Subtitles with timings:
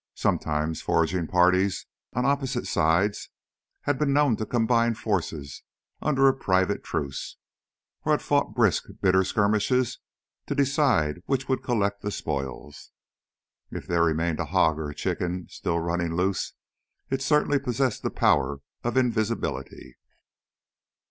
[0.15, 3.29] Sometimes foraging parties on opposite sides
[3.81, 5.61] had been known to combine forces
[6.01, 7.37] under a private truce,
[8.03, 9.99] or had fought brisk, bitter skirmishes
[10.47, 12.89] to decide which would collect the spoils.
[13.69, 16.53] If there remained a hog or chicken still running loose,
[17.11, 19.97] it certainly possessed the power of invisibility.